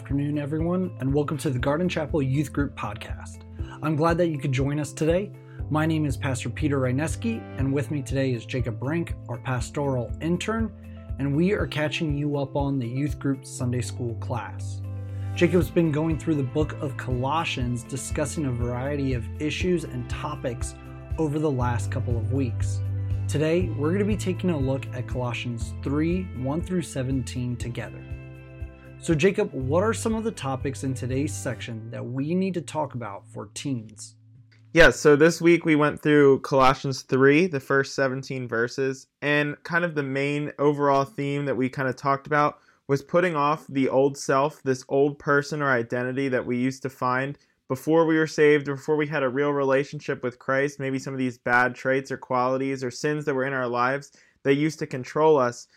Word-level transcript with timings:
afternoon, 0.00 0.38
everyone, 0.38 0.90
and 1.00 1.12
welcome 1.12 1.36
to 1.36 1.50
the 1.50 1.58
Garden 1.58 1.86
Chapel 1.86 2.22
Youth 2.22 2.54
Group 2.54 2.74
podcast. 2.74 3.42
I'm 3.82 3.96
glad 3.96 4.16
that 4.16 4.28
you 4.28 4.38
could 4.38 4.50
join 4.50 4.80
us 4.80 4.94
today. 4.94 5.30
My 5.68 5.84
name 5.84 6.06
is 6.06 6.16
Pastor 6.16 6.48
Peter 6.48 6.80
Reineski, 6.80 7.42
and 7.58 7.70
with 7.70 7.90
me 7.90 8.00
today 8.00 8.32
is 8.32 8.46
Jacob 8.46 8.80
Brink, 8.80 9.14
our 9.28 9.36
pastoral 9.36 10.10
intern, 10.22 10.72
and 11.18 11.36
we 11.36 11.52
are 11.52 11.66
catching 11.66 12.16
you 12.16 12.38
up 12.38 12.56
on 12.56 12.78
the 12.78 12.88
youth 12.88 13.18
group 13.18 13.44
Sunday 13.44 13.82
school 13.82 14.14
class. 14.14 14.80
Jacob's 15.34 15.70
been 15.70 15.92
going 15.92 16.18
through 16.18 16.36
the 16.36 16.42
book 16.42 16.72
of 16.80 16.96
Colossians, 16.96 17.82
discussing 17.82 18.46
a 18.46 18.50
variety 18.50 19.12
of 19.12 19.28
issues 19.38 19.84
and 19.84 20.08
topics 20.08 20.76
over 21.18 21.38
the 21.38 21.50
last 21.50 21.90
couple 21.90 22.16
of 22.16 22.32
weeks. 22.32 22.80
Today, 23.28 23.68
we're 23.76 23.88
going 23.88 23.98
to 23.98 24.06
be 24.06 24.16
taking 24.16 24.48
a 24.48 24.58
look 24.58 24.86
at 24.94 25.06
Colossians 25.06 25.74
3 25.82 26.22
1 26.38 26.62
through 26.62 26.82
17 26.82 27.56
together. 27.56 28.02
So, 29.02 29.14
Jacob, 29.14 29.50
what 29.54 29.82
are 29.82 29.94
some 29.94 30.14
of 30.14 30.24
the 30.24 30.30
topics 30.30 30.84
in 30.84 30.92
today's 30.92 31.32
section 31.32 31.90
that 31.90 32.04
we 32.04 32.34
need 32.34 32.52
to 32.52 32.60
talk 32.60 32.94
about 32.94 33.26
for 33.26 33.48
teens? 33.54 34.14
Yeah, 34.74 34.90
so 34.90 35.16
this 35.16 35.40
week 35.40 35.64
we 35.64 35.74
went 35.74 36.02
through 36.02 36.40
Colossians 36.40 37.00
3, 37.02 37.46
the 37.46 37.60
first 37.60 37.94
17 37.94 38.46
verses, 38.46 39.06
and 39.22 39.56
kind 39.62 39.86
of 39.86 39.94
the 39.94 40.02
main 40.02 40.52
overall 40.58 41.04
theme 41.04 41.46
that 41.46 41.56
we 41.56 41.70
kind 41.70 41.88
of 41.88 41.96
talked 41.96 42.26
about 42.26 42.58
was 42.88 43.00
putting 43.00 43.34
off 43.34 43.66
the 43.68 43.88
old 43.88 44.18
self, 44.18 44.62
this 44.64 44.84
old 44.90 45.18
person 45.18 45.62
or 45.62 45.70
identity 45.70 46.28
that 46.28 46.44
we 46.44 46.58
used 46.58 46.82
to 46.82 46.90
find 46.90 47.38
before 47.68 48.04
we 48.04 48.18
were 48.18 48.26
saved, 48.26 48.66
before 48.66 48.96
we 48.96 49.06
had 49.06 49.22
a 49.22 49.28
real 49.28 49.50
relationship 49.50 50.22
with 50.22 50.38
Christ, 50.38 50.78
maybe 50.78 50.98
some 50.98 51.14
of 51.14 51.18
these 51.18 51.38
bad 51.38 51.74
traits 51.74 52.10
or 52.10 52.18
qualities 52.18 52.84
or 52.84 52.90
sins 52.90 53.24
that 53.24 53.34
were 53.34 53.46
in 53.46 53.54
our 53.54 53.68
lives 53.68 54.12
that 54.42 54.54
used 54.54 54.78
to 54.80 54.86
control 54.86 55.38
us. 55.38 55.68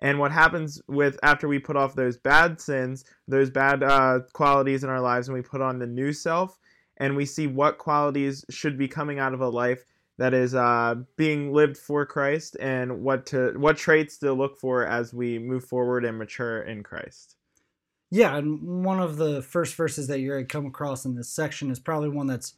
And 0.00 0.18
what 0.18 0.30
happens 0.30 0.80
with 0.86 1.18
after 1.22 1.48
we 1.48 1.58
put 1.58 1.76
off 1.76 1.94
those 1.94 2.16
bad 2.16 2.60
sins, 2.60 3.04
those 3.26 3.50
bad 3.50 3.82
uh, 3.82 4.20
qualities 4.32 4.84
in 4.84 4.90
our 4.90 5.00
lives, 5.00 5.28
and 5.28 5.34
we 5.34 5.42
put 5.42 5.60
on 5.60 5.78
the 5.78 5.86
new 5.86 6.12
self, 6.12 6.58
and 6.98 7.16
we 7.16 7.26
see 7.26 7.46
what 7.46 7.78
qualities 7.78 8.44
should 8.48 8.78
be 8.78 8.88
coming 8.88 9.18
out 9.18 9.34
of 9.34 9.40
a 9.40 9.48
life 9.48 9.84
that 10.18 10.34
is 10.34 10.54
uh, 10.54 10.96
being 11.16 11.52
lived 11.52 11.76
for 11.76 12.04
Christ, 12.04 12.56
and 12.60 13.02
what 13.02 13.26
to 13.26 13.54
what 13.56 13.76
traits 13.76 14.18
to 14.18 14.32
look 14.32 14.58
for 14.58 14.84
as 14.86 15.14
we 15.14 15.38
move 15.38 15.64
forward 15.64 16.04
and 16.04 16.18
mature 16.18 16.62
in 16.62 16.82
Christ. 16.82 17.36
Yeah, 18.10 18.36
and 18.36 18.84
one 18.84 19.00
of 19.00 19.16
the 19.16 19.42
first 19.42 19.74
verses 19.74 20.06
that 20.06 20.20
you're 20.20 20.36
going 20.36 20.46
to 20.46 20.52
come 20.52 20.66
across 20.66 21.04
in 21.04 21.14
this 21.14 21.28
section 21.28 21.70
is 21.70 21.78
probably 21.78 22.08
one 22.08 22.26
that's 22.26 22.54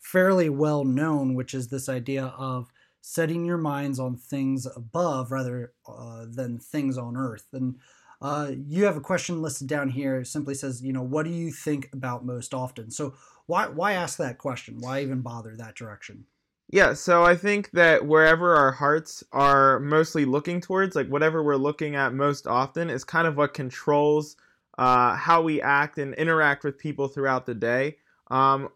fairly 0.00 0.48
well 0.48 0.84
known, 0.84 1.34
which 1.34 1.52
is 1.52 1.68
this 1.68 1.88
idea 1.88 2.26
of 2.38 2.72
setting 3.08 3.44
your 3.44 3.56
minds 3.56 4.00
on 4.00 4.16
things 4.16 4.66
above 4.66 5.30
rather 5.30 5.72
uh, 5.86 6.26
than 6.28 6.58
things 6.58 6.98
on 6.98 7.16
earth. 7.16 7.46
And 7.52 7.76
uh, 8.20 8.50
you 8.66 8.84
have 8.84 8.96
a 8.96 9.00
question 9.00 9.40
listed 9.40 9.68
down 9.68 9.90
here. 9.90 10.16
It 10.16 10.26
simply 10.26 10.54
says, 10.54 10.82
you 10.82 10.92
know, 10.92 11.04
what 11.04 11.24
do 11.24 11.30
you 11.30 11.52
think 11.52 11.88
about 11.92 12.26
most 12.26 12.52
often? 12.52 12.90
So 12.90 13.14
why 13.46 13.68
why 13.68 13.92
ask 13.92 14.18
that 14.18 14.38
question? 14.38 14.80
Why 14.80 15.02
even 15.02 15.20
bother 15.20 15.54
that 15.54 15.76
direction? 15.76 16.24
Yeah, 16.68 16.94
so 16.94 17.22
I 17.22 17.36
think 17.36 17.70
that 17.70 18.04
wherever 18.04 18.56
our 18.56 18.72
hearts 18.72 19.22
are 19.30 19.78
mostly 19.78 20.24
looking 20.24 20.60
towards, 20.60 20.96
like 20.96 21.06
whatever 21.06 21.44
we're 21.44 21.54
looking 21.54 21.94
at 21.94 22.12
most 22.12 22.48
often, 22.48 22.90
is 22.90 23.04
kind 23.04 23.28
of 23.28 23.36
what 23.36 23.54
controls 23.54 24.36
uh, 24.78 25.14
how 25.14 25.42
we 25.42 25.62
act 25.62 25.98
and 25.98 26.12
interact 26.14 26.64
with 26.64 26.76
people 26.76 27.06
throughout 27.06 27.46
the 27.46 27.54
day. 27.54 27.98
Um, 28.32 28.70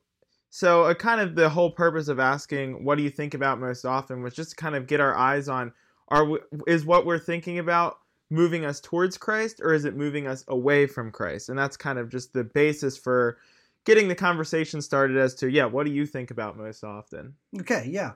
so, 0.50 0.84
a 0.84 0.94
kind 0.94 1.20
of 1.20 1.36
the 1.36 1.48
whole 1.48 1.70
purpose 1.70 2.08
of 2.08 2.18
asking, 2.18 2.84
"What 2.84 2.96
do 2.96 3.04
you 3.04 3.10
think 3.10 3.34
about 3.34 3.60
most 3.60 3.84
often?" 3.84 4.22
was 4.22 4.34
just 4.34 4.50
to 4.50 4.56
kind 4.56 4.74
of 4.74 4.88
get 4.88 5.00
our 5.00 5.16
eyes 5.16 5.48
on: 5.48 5.72
Are 6.08 6.24
we, 6.24 6.38
is 6.66 6.84
what 6.84 7.06
we're 7.06 7.20
thinking 7.20 7.60
about 7.60 7.98
moving 8.30 8.64
us 8.64 8.80
towards 8.80 9.16
Christ, 9.16 9.60
or 9.62 9.72
is 9.72 9.84
it 9.84 9.96
moving 9.96 10.26
us 10.26 10.44
away 10.48 10.86
from 10.86 11.12
Christ? 11.12 11.48
And 11.48 11.58
that's 11.58 11.76
kind 11.76 11.98
of 11.98 12.08
just 12.08 12.32
the 12.32 12.44
basis 12.44 12.96
for 12.96 13.38
getting 13.84 14.08
the 14.08 14.14
conversation 14.14 14.82
started 14.82 15.16
as 15.16 15.34
to, 15.36 15.48
yeah, 15.48 15.64
what 15.64 15.86
do 15.86 15.92
you 15.92 16.04
think 16.04 16.30
about 16.30 16.58
most 16.58 16.84
often? 16.84 17.34
Okay, 17.60 17.86
yeah, 17.88 18.12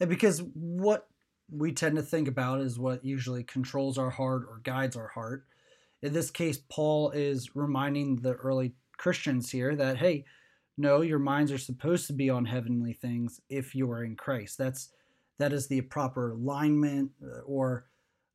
and 0.00 0.10
because 0.10 0.42
what 0.54 1.08
we 1.50 1.72
tend 1.72 1.96
to 1.96 2.02
think 2.02 2.26
about 2.26 2.60
is 2.60 2.78
what 2.78 3.04
usually 3.04 3.44
controls 3.44 3.96
our 3.96 4.10
heart 4.10 4.42
or 4.48 4.60
guides 4.64 4.96
our 4.96 5.08
heart. 5.08 5.46
In 6.02 6.12
this 6.12 6.32
case, 6.32 6.58
Paul 6.68 7.12
is 7.12 7.54
reminding 7.54 8.16
the 8.16 8.34
early 8.34 8.74
Christians 8.96 9.50
here 9.50 9.76
that 9.76 9.98
hey 9.98 10.24
no, 10.78 11.00
your 11.00 11.18
minds 11.18 11.50
are 11.52 11.58
supposed 11.58 12.06
to 12.06 12.12
be 12.12 12.28
on 12.28 12.44
heavenly 12.44 12.92
things 12.92 13.40
if 13.48 13.74
you 13.74 13.90
are 13.90 14.04
in 14.04 14.16
Christ. 14.16 14.58
That's 14.58 14.90
that 15.38 15.52
is 15.52 15.66
the 15.66 15.82
proper 15.82 16.32
alignment, 16.32 17.10
uh, 17.22 17.40
or 17.40 17.86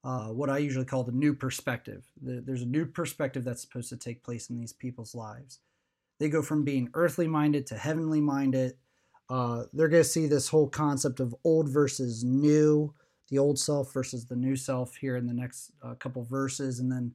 uh, 0.04 0.28
what 0.28 0.50
I 0.50 0.60
usually 0.60 0.86
call 0.86 1.04
the 1.04 1.12
new 1.12 1.34
perspective. 1.34 2.04
There's 2.22 2.62
a 2.62 2.68
new 2.68 2.86
perspective 2.86 3.44
that's 3.44 3.62
supposed 3.62 3.90
to 3.90 3.98
take 3.98 4.24
place 4.24 4.50
in 4.50 4.58
these 4.58 4.74
people's 4.74 5.16
lives. 5.16 5.60
They 6.20 6.30
go 6.30 6.42
from 6.42 6.64
being 6.64 6.90
earthly 6.94 7.28
minded 7.28 7.66
to 7.68 7.76
heavenly 7.76 8.22
minded. 8.22 8.74
Uh, 9.30 9.64
they're 9.74 9.88
going 9.88 10.04
to 10.04 10.10
see 10.10 10.28
this 10.28 10.48
whole 10.48 10.68
concept 10.68 11.20
of 11.20 11.36
old 11.44 11.70
versus 11.70 12.24
new, 12.24 12.94
the 13.30 13.40
old 13.40 13.58
self 13.58 13.94
versus 13.94 14.26
the 14.26 14.36
new 14.36 14.56
self 14.56 14.96
here 14.96 15.18
in 15.18 15.26
the 15.26 15.34
next 15.34 15.72
uh, 15.82 15.96
couple 15.96 16.24
verses. 16.24 16.80
And 16.80 16.92
then 16.92 17.14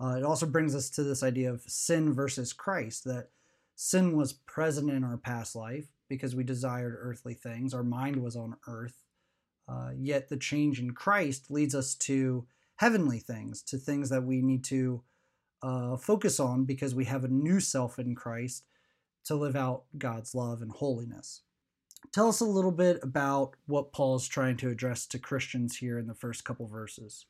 uh, 0.00 0.16
it 0.18 0.24
also 0.24 0.46
brings 0.46 0.74
us 0.74 0.90
to 0.90 1.02
this 1.02 1.22
idea 1.22 1.52
of 1.52 1.62
sin 1.62 2.12
versus 2.12 2.52
Christ, 2.52 3.04
that 3.04 3.30
Sin 3.76 4.16
was 4.16 4.32
present 4.32 4.90
in 4.90 5.04
our 5.04 5.16
past 5.16 5.56
life 5.56 5.88
because 6.08 6.34
we 6.34 6.44
desired 6.44 6.96
earthly 6.98 7.34
things. 7.34 7.74
Our 7.74 7.82
mind 7.82 8.16
was 8.16 8.36
on 8.36 8.56
earth. 8.68 9.02
Uh, 9.66 9.90
yet 9.96 10.28
the 10.28 10.36
change 10.36 10.78
in 10.78 10.92
Christ 10.92 11.50
leads 11.50 11.74
us 11.74 11.94
to 11.96 12.46
heavenly 12.76 13.18
things, 13.18 13.62
to 13.62 13.78
things 13.78 14.10
that 14.10 14.24
we 14.24 14.42
need 14.42 14.64
to 14.64 15.02
uh, 15.62 15.96
focus 15.96 16.38
on 16.38 16.64
because 16.64 16.94
we 16.94 17.06
have 17.06 17.24
a 17.24 17.28
new 17.28 17.60
self 17.60 17.98
in 17.98 18.14
Christ 18.14 18.64
to 19.24 19.34
live 19.34 19.56
out 19.56 19.84
God's 19.96 20.34
love 20.34 20.60
and 20.60 20.70
holiness. 20.70 21.42
Tell 22.12 22.28
us 22.28 22.40
a 22.40 22.44
little 22.44 22.70
bit 22.70 23.00
about 23.02 23.56
what 23.66 23.92
Paul 23.92 24.16
is 24.16 24.28
trying 24.28 24.58
to 24.58 24.68
address 24.68 25.06
to 25.06 25.18
Christians 25.18 25.78
here 25.78 25.98
in 25.98 26.06
the 26.06 26.14
first 26.14 26.44
couple 26.44 26.68
verses. 26.68 27.24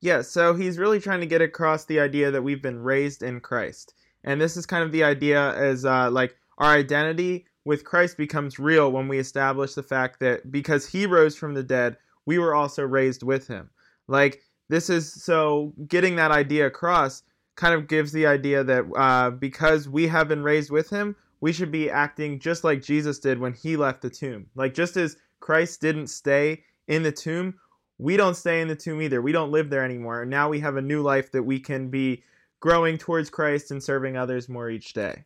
Yeah, 0.00 0.22
so 0.22 0.54
he's 0.54 0.78
really 0.78 1.00
trying 1.00 1.20
to 1.20 1.26
get 1.26 1.42
across 1.42 1.84
the 1.84 2.00
idea 2.00 2.30
that 2.30 2.42
we've 2.42 2.62
been 2.62 2.78
raised 2.78 3.22
in 3.22 3.40
Christ. 3.40 3.94
And 4.24 4.40
this 4.40 4.56
is 4.56 4.66
kind 4.66 4.84
of 4.84 4.92
the 4.92 5.04
idea 5.04 5.54
as 5.54 5.84
uh, 5.84 6.10
like 6.10 6.36
our 6.58 6.72
identity 6.72 7.46
with 7.64 7.84
Christ 7.84 8.16
becomes 8.16 8.58
real 8.58 8.90
when 8.90 9.08
we 9.08 9.18
establish 9.18 9.74
the 9.74 9.82
fact 9.82 10.20
that 10.20 10.50
because 10.50 10.86
he 10.86 11.06
rose 11.06 11.36
from 11.36 11.54
the 11.54 11.62
dead, 11.62 11.96
we 12.26 12.38
were 12.38 12.54
also 12.54 12.82
raised 12.82 13.22
with 13.22 13.46
him. 13.46 13.70
Like 14.06 14.42
this 14.68 14.90
is 14.90 15.12
so 15.12 15.72
getting 15.86 16.16
that 16.16 16.30
idea 16.30 16.66
across 16.66 17.22
kind 17.56 17.74
of 17.74 17.88
gives 17.88 18.12
the 18.12 18.26
idea 18.26 18.62
that 18.64 18.84
uh, 18.96 19.30
because 19.30 19.88
we 19.88 20.06
have 20.06 20.28
been 20.28 20.42
raised 20.42 20.70
with 20.70 20.90
him, 20.90 21.16
we 21.40 21.52
should 21.52 21.70
be 21.70 21.90
acting 21.90 22.38
just 22.38 22.64
like 22.64 22.82
Jesus 22.82 23.18
did 23.18 23.38
when 23.38 23.52
he 23.52 23.76
left 23.76 24.02
the 24.02 24.10
tomb. 24.10 24.46
Like 24.54 24.74
just 24.74 24.96
as 24.96 25.16
Christ 25.40 25.80
didn't 25.80 26.08
stay 26.08 26.64
in 26.86 27.02
the 27.02 27.12
tomb, 27.12 27.54
we 27.98 28.16
don't 28.16 28.36
stay 28.36 28.60
in 28.60 28.68
the 28.68 28.76
tomb 28.76 29.02
either. 29.02 29.20
We 29.20 29.32
don't 29.32 29.50
live 29.50 29.70
there 29.70 29.84
anymore. 29.84 30.22
And 30.22 30.30
Now 30.30 30.48
we 30.48 30.60
have 30.60 30.76
a 30.76 30.82
new 30.82 31.02
life 31.02 31.32
that 31.32 31.42
we 31.42 31.60
can 31.60 31.88
be 31.88 32.22
growing 32.60 32.98
towards 32.98 33.30
Christ 33.30 33.70
and 33.70 33.82
serving 33.82 34.16
others 34.16 34.48
more 34.48 34.70
each 34.70 34.92
day. 34.92 35.24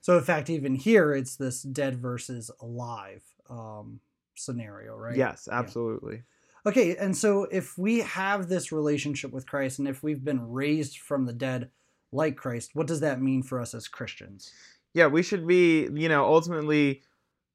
So, 0.00 0.16
in 0.16 0.24
fact, 0.24 0.48
even 0.48 0.74
here, 0.74 1.12
it's 1.12 1.36
this 1.36 1.62
dead 1.62 1.96
versus 2.00 2.50
alive 2.60 3.22
um, 3.50 4.00
scenario, 4.34 4.96
right? 4.96 5.16
Yes, 5.16 5.48
absolutely. 5.50 6.16
Yeah. 6.16 6.70
Okay, 6.70 6.96
and 6.96 7.16
so 7.16 7.44
if 7.44 7.78
we 7.78 8.00
have 8.00 8.48
this 8.48 8.70
relationship 8.70 9.32
with 9.32 9.46
Christ 9.46 9.78
and 9.78 9.88
if 9.88 10.02
we've 10.02 10.24
been 10.24 10.50
raised 10.50 10.98
from 10.98 11.24
the 11.24 11.32
dead 11.32 11.70
like 12.12 12.36
Christ, 12.36 12.70
what 12.74 12.86
does 12.86 13.00
that 13.00 13.20
mean 13.20 13.42
for 13.42 13.60
us 13.60 13.74
as 13.74 13.88
Christians? 13.88 14.52
Yeah, 14.92 15.06
we 15.06 15.22
should 15.22 15.46
be, 15.46 15.88
you 15.94 16.08
know, 16.08 16.24
ultimately 16.24 17.02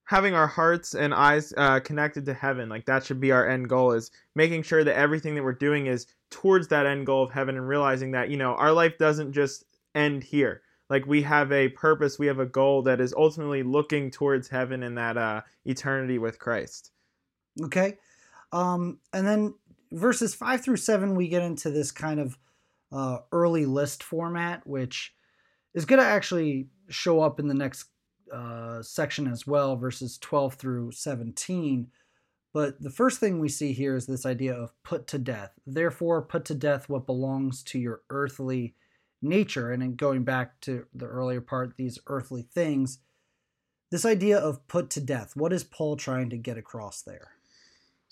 having 0.06 0.34
our 0.34 0.48
hearts 0.48 0.96
and 0.96 1.14
eyes 1.14 1.54
uh, 1.58 1.80
connected 1.80 2.26
to 2.26 2.34
heaven 2.34 2.70
like 2.70 2.86
that 2.86 3.04
should 3.04 3.20
be 3.20 3.32
our 3.32 3.48
end 3.50 3.68
goal 3.68 3.92
is 3.92 4.12
making 4.36 4.62
sure 4.64 4.84
that 4.84 4.96
everything 4.96 5.36
that 5.36 5.44
we're 5.44 5.52
doing 5.52 5.88
is 5.88 6.06
towards 6.36 6.68
that 6.68 6.86
end 6.86 7.06
goal 7.06 7.24
of 7.24 7.32
heaven 7.32 7.56
and 7.56 7.66
realizing 7.66 8.12
that 8.12 8.30
you 8.30 8.36
know 8.36 8.56
our 8.56 8.74
life 8.74 8.98
doesn't 8.98 9.32
just 9.32 9.64
end 9.96 10.22
here. 10.22 10.62
Like 10.90 11.08
we 11.08 11.22
have 11.22 11.50
a 11.54 11.70
purpose 11.70 12.20
we 12.20 12.28
have 12.28 12.40
a 12.40 12.46
goal 12.46 12.82
that 12.84 13.00
is 13.00 13.14
ultimately 13.14 13.64
looking 13.64 14.12
towards 14.12 14.50
heaven 14.50 14.84
and 14.84 14.98
that 14.98 15.18
uh, 15.18 15.42
eternity 15.64 16.18
with 16.18 16.38
christ. 16.38 16.92
Okay? 17.64 17.98
Um, 18.52 19.00
and 19.14 19.26
then 19.26 19.54
verses 19.94 20.36
5 20.36 20.62
through 20.62 20.78
7 20.78 21.16
we 21.16 21.30
get 21.30 21.42
into 21.42 21.72
this 21.72 21.90
kind 21.92 22.20
of 22.20 22.38
uh, 22.92 23.20
early 23.32 23.66
list 23.66 24.04
format 24.04 24.68
which 24.68 25.14
is 25.74 25.86
going 25.86 26.02
to 26.02 26.06
actually 26.06 26.68
show 26.90 27.22
up 27.22 27.40
in 27.40 27.48
the 27.48 27.54
next 27.54 27.86
uh, 28.32 28.82
section 28.82 29.28
as 29.28 29.48
well, 29.48 29.78
verses 29.78 30.18
12 30.18 30.56
through 30.56 30.92
17. 30.92 31.88
But 32.56 32.82
the 32.82 32.90
first 32.90 33.20
thing 33.20 33.40
we 33.40 33.50
see 33.50 33.74
here 33.74 33.98
is 33.98 34.06
this 34.06 34.26
idea 34.26 34.54
of 34.54 34.72
put 34.82 35.08
to 35.08 35.18
death. 35.18 35.52
Therefore, 35.68 36.22
put 36.22 36.46
to 36.46 36.56
death 36.56 36.88
what 36.88 37.06
belongs 37.06 37.62
to 37.64 37.78
your 37.78 38.04
earthly 38.10 38.76
nature. 39.22 39.74
And 39.74 39.98
going 39.98 40.24
back 40.24 40.62
to 40.62 40.86
the 40.94 41.06
earlier 41.06 41.42
part, 41.42 41.76
these 41.76 42.00
earthly 42.08 42.44
things, 42.44 43.00
this 43.92 44.06
idea 44.06 44.38
of 44.38 44.66
put 44.70 44.90
to 44.92 45.02
death, 45.02 45.36
what 45.36 45.52
is 45.52 45.66
Paul 45.66 45.98
trying 45.98 46.30
to 46.30 46.38
get 46.38 46.58
across 46.58 47.02
there? 47.02 47.32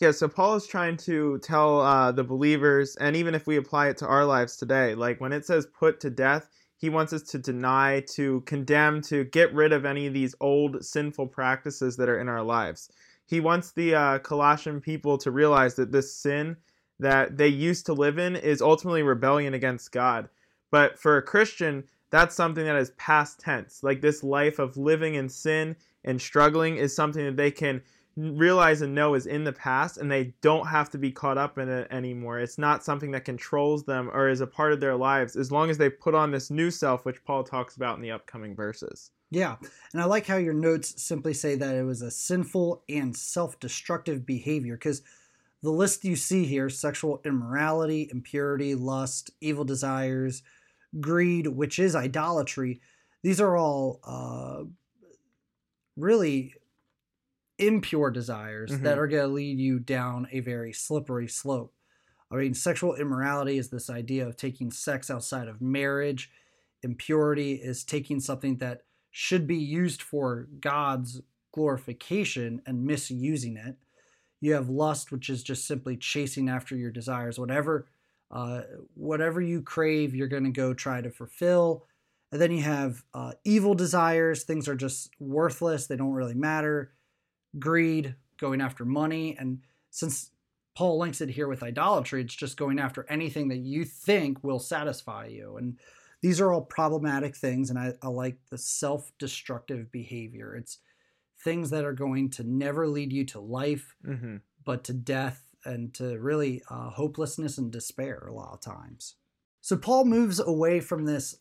Yeah, 0.02 0.12
so 0.12 0.28
Paul 0.28 0.56
is 0.56 0.68
trying 0.68 0.98
to 0.98 1.40
tell 1.40 1.80
uh, 1.80 2.12
the 2.12 2.26
believers, 2.26 2.98
and 2.98 3.16
even 3.16 3.36
if 3.36 3.48
we 3.48 3.56
apply 3.56 3.88
it 3.88 3.98
to 4.00 4.08
our 4.08 4.26
lives 4.26 4.58
today, 4.58 4.94
like 4.94 5.22
when 5.22 5.32
it 5.32 5.46
says 5.46 5.68
put 5.68 6.02
to 6.02 6.10
death, 6.10 6.50
he 6.76 6.90
wants 6.90 7.14
us 7.14 7.24
to 7.24 7.40
deny, 7.40 8.04
to 8.10 8.42
condemn, 8.42 9.02
to 9.04 9.24
get 9.24 9.54
rid 9.54 9.72
of 9.72 9.86
any 9.86 10.06
of 10.06 10.14
these 10.14 10.36
old 10.42 10.84
sinful 10.84 11.28
practices 11.28 11.96
that 11.96 12.10
are 12.10 12.20
in 12.20 12.28
our 12.28 12.44
lives. 12.44 12.92
He 13.26 13.40
wants 13.40 13.72
the 13.72 13.96
uh, 13.96 14.20
Colossian 14.20 14.82
people 14.82 15.18
to 15.20 15.32
realize 15.32 15.76
that 15.76 15.92
this 15.92 16.14
sin 16.14 16.58
that 17.00 17.38
they 17.38 17.48
used 17.48 17.86
to 17.88 17.94
live 17.94 18.18
in 18.18 18.36
is 18.36 18.62
ultimately 18.62 19.04
rebellion 19.04 19.54
against 19.54 19.92
God. 19.92 20.30
But 20.72 20.98
for 20.98 21.18
a 21.18 21.22
Christian, 21.22 21.84
that's 22.10 22.36
something 22.36 22.66
that 22.66 22.76
is 22.76 22.92
past 22.92 23.40
tense. 23.40 23.84
Like 23.84 24.02
this 24.02 24.24
life 24.24 24.60
of 24.60 24.78
living 24.78 25.16
in 25.16 25.30
sin 25.30 25.76
and 26.04 26.22
struggling 26.22 26.78
is 26.78 26.96
something 26.96 27.26
that 27.26 27.38
they 27.38 27.52
can 27.52 27.82
realize 28.16 28.82
and 28.82 28.94
know 28.94 29.16
is 29.16 29.26
in 29.26 29.44
the 29.44 29.52
past 29.52 29.98
and 29.98 30.12
they 30.12 30.34
don't 30.42 30.68
have 30.68 30.90
to 30.92 30.98
be 30.98 31.12
caught 31.12 31.38
up 31.38 31.58
in 31.58 31.68
it 31.68 31.88
anymore. 31.90 32.40
It's 32.40 32.60
not 32.60 32.84
something 32.84 33.12
that 33.12 33.26
controls 33.26 33.84
them 33.84 34.10
or 34.14 34.30
is 34.30 34.42
a 34.42 34.48
part 34.48 34.74
of 34.74 34.80
their 34.80 34.96
lives 34.96 35.36
as 35.36 35.52
long 35.52 35.70
as 35.70 35.78
they 35.78 35.90
put 35.90 36.14
on 36.14 36.30
this 36.30 36.52
new 36.52 36.70
self, 36.70 37.06
which 37.06 37.24
Paul 37.26 37.44
talks 37.44 37.76
about 37.76 37.96
in 37.96 38.02
the 38.04 38.12
upcoming 38.12 38.56
verses. 38.56 39.12
Yeah. 39.34 39.56
And 39.94 40.02
I 40.02 40.06
like 40.06 40.26
how 40.26 40.38
your 40.38 40.54
notes 40.54 41.02
simply 41.02 41.34
say 41.34 41.56
that 41.56 41.76
it 41.76 41.84
was 41.84 42.02
a 42.02 42.12
sinful 42.12 42.84
and 42.88 43.16
self 43.16 43.60
destructive 43.60 44.26
behavior 44.26 44.76
because 44.76 45.02
the 45.62 45.72
list 45.72 46.06
you 46.06 46.16
see 46.16 46.46
here 46.46 46.70
sexual 46.70 47.22
immorality, 47.26 48.10
impurity, 48.12 48.76
lust, 48.76 49.32
evil 49.42 49.64
desires, 49.64 50.44
greed, 51.00 51.48
which 51.48 51.80
is 51.80 51.96
idolatry 51.96 52.82
these 53.24 53.40
are 53.40 53.56
all 53.56 54.00
uh, 54.04 54.64
really 55.98 56.54
impure 57.58 58.12
desires 58.12 58.72
mm-hmm. 58.72 58.84
that 58.84 59.00
are 59.00 59.08
going 59.08 59.24
to 59.24 59.34
lead 59.34 59.60
you 59.60 59.80
down 59.80 60.28
a 60.32 60.42
very 60.42 60.74
slippery 60.74 61.28
slope. 61.28 61.74
I 62.30 62.36
mean, 62.36 62.54
sexual 62.54 62.96
immorality 62.96 63.58
is 63.58 63.70
this 63.70 63.90
idea 63.90 64.28
of 64.28 64.36
taking 64.36 64.72
sex 64.72 65.10
outside 65.10 65.48
of 65.48 65.62
marriage. 65.62 66.32
Impurity 66.82 67.54
is 67.54 67.84
taking 67.84 68.20
something 68.20 68.58
that 68.58 68.82
should 69.16 69.46
be 69.46 69.58
used 69.58 70.02
for 70.02 70.48
God's 70.60 71.22
glorification 71.54 72.64
and 72.66 72.84
misusing 72.84 73.58
it. 73.58 73.76
You 74.42 74.54
have 74.54 74.70
lust, 74.70 75.12
which 75.12 75.30
is 75.30 75.44
just 75.44 75.68
simply 75.68 75.96
chasing 75.96 76.50
after 76.50 76.76
your 76.76 76.90
desires. 76.90 77.38
Whatever, 77.38 77.88
uh, 78.32 78.62
whatever 78.96 79.40
you 79.40 79.62
crave, 79.62 80.16
you're 80.16 80.28
going 80.28 80.46
to 80.46 80.50
go 80.50 80.74
try 80.74 81.00
to 81.00 81.12
fulfill. 81.12 81.86
And 82.32 82.42
then 82.42 82.52
you 82.52 82.64
have 82.64 83.04
uh, 83.14 83.34
evil 83.46 83.76
desires. 83.76 84.44
Things 84.44 84.68
are 84.68 84.76
just 84.76 85.12
worthless. 85.20 85.86
They 85.86 85.96
don't 85.96 86.12
really 86.14 86.34
matter 86.34 86.92
greed, 87.60 88.16
going 88.40 88.62
after 88.62 88.84
money. 88.84 89.38
And 89.40 89.60
since 89.92 90.32
Paul 90.76 90.98
links 90.98 91.22
it 91.22 91.30
here 91.30 91.48
with 91.48 91.62
idolatry, 91.62 92.22
it's 92.22 92.34
just 92.34 92.58
going 92.58 92.80
after 92.80 93.06
anything 93.10 93.50
that 93.50 93.60
you 93.60 93.86
think 93.86 94.44
will 94.44 94.58
satisfy 94.58 95.28
you. 95.28 95.58
And 95.58 95.78
these 96.24 96.40
are 96.40 96.54
all 96.54 96.62
problematic 96.62 97.36
things. 97.36 97.70
And 97.70 97.78
I, 97.78 97.94
I 98.02 98.08
like 98.08 98.38
the 98.50 98.58
self 98.58 99.12
destructive 99.20 99.92
behavior. 99.92 100.56
It's 100.56 100.80
things 101.44 101.70
that 101.72 101.84
are 101.84 101.94
going 101.94 102.30
to 102.32 102.44
never 102.44 102.88
lead 102.88 103.12
you 103.12 103.26
to 103.26 103.42
life, 103.42 103.94
mm-hmm. 104.04 104.38
but 104.64 104.86
to 104.86 104.94
death 104.94 105.44
and 105.66 105.94
to 105.96 106.18
really 106.18 106.64
uh, 106.70 106.90
hopelessness 106.90 107.58
and 107.58 107.70
despair 107.72 108.26
a 108.26 108.34
lot 108.34 108.54
of 108.54 108.62
times. 108.62 109.16
So 109.60 109.76
Paul 109.76 110.06
moves 110.06 110.40
away 110.40 110.80
from 110.80 111.06
this 111.06 111.36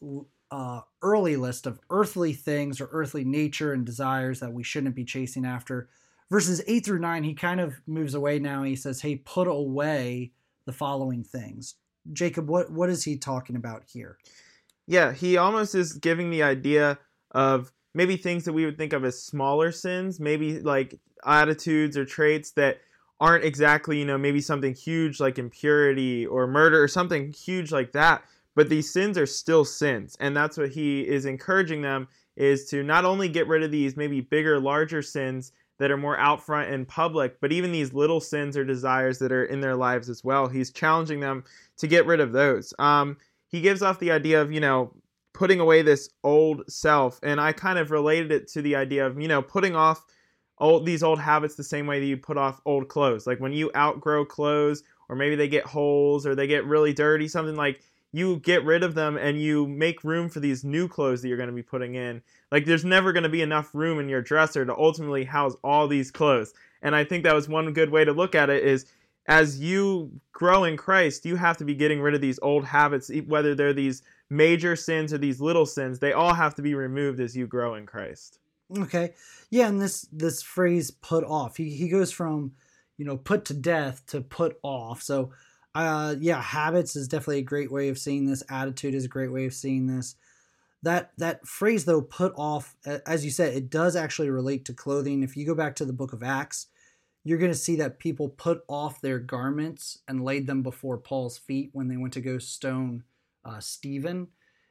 uh, 0.51 0.81
early 1.01 1.37
list 1.37 1.67
of 1.67 1.79
earthly 1.89 2.33
things 2.33 2.81
or 2.81 2.89
earthly 2.91 3.25
nature 3.25 3.73
and 3.73 3.87
desires 3.87 4.41
that 4.41 4.53
we 4.53 4.65
shouldn't 4.65 4.97
be 4.97 5.05
chasing 5.05 5.47
after 5.47 5.89
verses 6.29 6.61
8 6.67 6.85
through 6.85 6.99
9 6.99 7.25
he 7.25 7.35
kind 7.35 7.61
of 7.61 7.81
moves 7.87 8.15
away 8.15 8.39
now 8.39 8.63
he 8.63 8.77
says 8.77 9.01
hey 9.01 9.17
put 9.17 9.49
away 9.49 10.33
the 10.67 10.73
following 10.73 11.25
things 11.25 11.77
jacob 12.13 12.51
what 12.51 12.71
what 12.71 12.91
is 12.91 13.05
he 13.05 13.17
talking 13.17 13.57
about 13.57 13.83
here 13.87 14.19
yeah 14.93 15.13
he 15.13 15.37
almost 15.37 15.75
is 15.75 15.95
giving 15.95 16.31
the 16.31 16.43
idea 16.43 16.99
of 17.33 17.73
maybe 17.95 18.17
things 18.17 18.45
that 18.45 18.53
we 18.53 18.65
would 18.65 18.77
think 18.77 18.93
of 18.93 19.05
as 19.05 19.21
smaller 19.23 19.73
sins 19.73 20.21
maybe 20.21 20.61
like 20.61 20.99
attitudes 21.25 21.97
or 21.97 22.05
traits 22.05 22.51
that 22.53 22.79
aren't 23.21 23.45
exactly 23.45 23.99
you 23.99 24.05
know 24.05 24.19
maybe 24.19 24.41
something 24.41 24.75
huge 24.75 25.19
like 25.19 25.39
impurity 25.39 26.27
or 26.27 26.47
murder 26.47 26.83
or 26.83 26.89
something 26.89 27.33
huge 27.33 27.73
like 27.73 27.93
that 27.93 28.23
but 28.55 28.69
these 28.69 28.93
sins 28.93 29.17
are 29.17 29.27
still 29.27 29.65
sins 29.65 30.15
and 30.21 30.37
that's 30.37 30.59
what 30.59 30.71
he 30.71 31.01
is 31.01 31.25
encouraging 31.25 31.81
them 31.81 32.07
is 32.37 32.67
to 32.67 32.83
not 32.83 33.05
only 33.05 33.29
get 33.29 33.49
rid 33.49 33.63
of 33.63 33.71
these 33.71 33.97
maybe 33.97 34.21
bigger 34.21 34.61
larger 34.61 35.01
sins 35.01 35.53
that 35.79 35.91
are 35.91 35.97
more 35.97 36.19
out 36.19 36.41
front 36.41 36.71
and 36.71 36.87
public, 36.87 37.41
but 37.41 37.51
even 37.51 37.73
these 37.73 37.93
little 37.93 38.21
sins 38.21 38.57
or 38.57 38.65
desires 38.65 39.19
that 39.19 39.33
are 39.33 39.45
in 39.45 39.61
their 39.61 39.75
lives 39.75 40.09
as 40.09 40.23
well. 40.23 40.47
He's 40.47 40.71
challenging 40.71 41.19
them 41.19 41.43
to 41.79 41.89
get 41.89 42.07
rid 42.07 42.21
of 42.21 42.31
those. 42.31 42.73
Um, 42.79 43.17
he 43.53 43.61
gives 43.61 43.83
off 43.83 44.01
the 44.01 44.11
idea 44.11 44.41
of, 44.41 44.51
you 44.51 44.61
know, 44.61 44.93
putting 45.35 45.61
away 45.61 45.83
this 45.83 46.11
old 46.25 46.63
self. 46.69 47.21
And 47.23 47.41
I 47.41 47.53
kind 47.53 47.79
of 47.79 47.91
related 47.91 48.33
it 48.33 48.49
to 48.49 48.63
the 48.63 48.75
idea 48.75 49.07
of, 49.07 49.21
you 49.21 49.29
know, 49.29 49.43
putting 49.43 49.77
off 49.77 50.05
old 50.59 50.87
these 50.87 51.03
old 51.03 51.21
habits 51.21 51.55
the 51.55 51.63
same 51.63 51.87
way 51.87 52.01
that 52.01 52.07
you 52.07 52.17
put 52.17 52.39
off 52.39 52.61
old 52.65 52.89
clothes. 52.89 53.27
Like 53.27 53.41
when 53.41 53.53
you 53.53 53.71
outgrow 53.77 54.25
clothes, 54.25 54.83
or 55.09 55.17
maybe 55.17 55.37
they 55.37 55.49
get 55.49 55.67
holes 55.67 56.27
or 56.27 56.35
they 56.35 56.47
get 56.47 56.65
really 56.65 56.95
dirty, 56.95 57.29
something 57.29 57.57
like 57.57 57.83
you 58.13 58.37
get 58.41 58.65
rid 58.65 58.83
of 58.83 58.95
them 58.95 59.17
and 59.17 59.41
you 59.41 59.67
make 59.67 60.05
room 60.05 60.29
for 60.29 60.41
these 60.41 60.65
new 60.65 60.89
clothes 60.89 61.21
that 61.21 61.29
you're 61.29 61.37
going 61.37 61.49
to 61.49 61.55
be 61.55 61.63
putting 61.63 61.95
in. 61.95 62.23
Like 62.51 62.65
there's 62.65 62.85
never 62.85 63.13
going 63.13 63.23
to 63.23 63.29
be 63.29 63.43
enough 63.43 63.75
room 63.75 63.99
in 64.01 64.09
your 64.09 64.23
dresser 64.23 64.65
to 64.65 64.75
ultimately 64.75 65.25
house 65.25 65.55
all 65.63 65.89
these 65.89 66.11
clothes. 66.11 66.55
And 66.83 66.97
I 66.97 67.05
think 67.05 67.25
that 67.25 67.35
was 67.35 67.49
one 67.49 67.73
good 67.73 67.91
way 67.91 68.05
to 68.05 68.13
look 68.13 68.35
at 68.35 68.51
it 68.51 68.65
is 68.65 68.87
as 69.27 69.61
you 69.61 70.11
grow 70.33 70.65
in 70.65 70.77
Christ, 70.77 71.25
you 71.25 71.37
have 71.37 71.57
to 71.59 71.65
be 71.65 71.75
getting 71.75 72.01
rid 72.01 72.15
of 72.15 72.21
these 72.21 72.39
old 72.43 72.65
habits, 72.65 73.11
whether 73.27 73.55
they're 73.55 73.73
these 73.73 74.03
major 74.29 74.75
sins 74.75 75.13
or 75.13 75.19
these 75.19 75.41
little 75.41 75.67
sins. 75.67 75.99
They 75.99 76.13
all 76.13 76.35
have 76.35 76.55
to 76.57 76.63
be 76.63 76.75
removed 76.75 77.21
as 77.21 77.37
you 77.37 77.47
grow 77.47 77.75
in 77.75 77.87
Christ. 77.87 78.39
Okay. 78.77 79.15
Yeah, 79.51 79.69
and 79.69 79.81
this 79.81 80.09
this 80.13 80.43
phrase 80.43 80.91
put 80.91 81.25
off. 81.25 81.57
He 81.57 81.71
he 81.71 81.89
goes 81.89 82.11
from, 82.11 82.53
you 82.97 83.05
know, 83.05 83.17
put 83.17 83.45
to 83.47 83.55
death 83.55 84.03
to 84.07 84.21
put 84.21 84.59
off. 84.63 85.03
So 85.03 85.33
uh, 85.75 86.17
yeah, 86.19 86.41
habits 86.41 86.97
is 86.97 87.09
definitely 87.09 87.39
a 87.39 87.43
great 87.43 87.73
way 87.73 87.89
of 87.89 87.99
seeing 87.99 88.27
this. 88.27 88.43
Attitude 88.49 88.95
is 88.95 89.05
a 89.05 89.09
great 89.09 89.33
way 89.33 89.47
of 89.47 89.55
seeing 89.55 89.87
this. 89.87 90.17
That 90.83 91.13
that 91.19 91.47
phrase 91.47 91.85
though, 91.85 92.03
put 92.03 92.33
off, 92.37 92.77
as 93.07 93.25
you 93.25 93.31
said, 93.31 93.55
it 93.55 93.71
does 93.71 93.95
actually 93.95 94.31
relate 94.31 94.65
to 94.67 94.75
clothing. 94.75 95.23
If 95.23 95.37
you 95.37 95.47
go 95.47 95.55
back 95.55 95.77
to 95.77 95.85
the 95.85 95.93
book 95.93 96.13
of 96.13 96.23
Acts, 96.23 96.67
you're 97.25 97.39
going 97.39 97.53
to 97.53 97.59
see 97.59 97.77
that 97.77 97.99
people 97.99 98.29
put 98.29 98.65
off 98.69 99.01
their 99.01 99.19
garments 99.19 99.99
and 100.09 100.25
laid 100.25 100.47
them 100.47 100.63
before 100.63 100.99
Paul's 100.99 101.39
feet 101.39 101.71
when 101.73 101.89
they 101.89 101.97
went 101.97 102.13
to 102.15 102.21
go 102.21 102.39
stone 102.39 103.05
uh, 103.45 103.61
Stephen. 103.61 104.29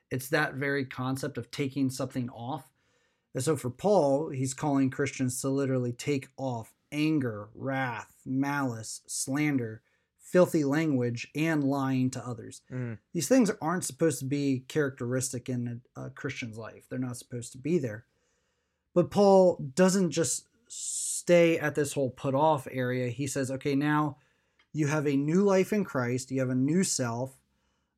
It's 0.09 0.29
that 0.29 0.55
very 0.55 0.85
concept 0.85 1.37
of 1.37 1.51
taking 1.51 1.89
something 1.89 2.29
off. 2.29 2.65
And 3.33 3.43
so 3.43 3.55
for 3.55 3.69
Paul, 3.69 4.29
he's 4.29 4.53
calling 4.53 4.89
Christians 4.89 5.39
to 5.41 5.49
literally 5.49 5.93
take 5.93 6.27
off 6.35 6.73
anger, 6.91 7.47
wrath, 7.55 8.13
malice, 8.25 9.01
slander 9.07 9.81
filthy 10.31 10.63
language 10.63 11.27
and 11.35 11.63
lying 11.63 12.09
to 12.09 12.25
others. 12.25 12.61
Mm. 12.71 12.97
These 13.13 13.27
things 13.27 13.51
aren't 13.61 13.83
supposed 13.83 14.19
to 14.19 14.25
be 14.25 14.63
characteristic 14.69 15.49
in 15.49 15.81
a, 15.97 16.01
a, 16.01 16.09
Christian's 16.09 16.57
life. 16.57 16.85
They're 16.89 16.99
not 16.99 17.17
supposed 17.17 17.51
to 17.51 17.57
be 17.57 17.77
there. 17.77 18.05
But 18.93 19.11
Paul 19.11 19.57
doesn't 19.75 20.11
just 20.11 20.45
stay 20.73 21.59
at 21.59 21.75
this 21.75 21.91
whole 21.91 22.09
put 22.09 22.33
off 22.33 22.65
area. 22.71 23.09
He 23.09 23.27
says, 23.27 23.51
okay, 23.51 23.75
now 23.75 24.15
you 24.71 24.87
have 24.87 25.05
a 25.05 25.17
new 25.17 25.43
life 25.43 25.73
in 25.73 25.83
Christ, 25.83 26.31
you 26.31 26.39
have 26.39 26.49
a 26.49 26.55
new 26.55 26.85
self, 26.85 27.37